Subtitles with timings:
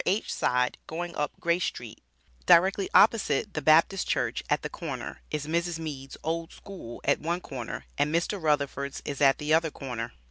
[0.03, 0.33] H.
[0.33, 2.01] side going up Grace street,
[2.47, 5.77] directly opposite the Baptist church at the corner, is Mrs.
[5.77, 8.41] Meads Old School at one corner, and Mr.
[8.41, 10.13] Rutherfords is at the other corner.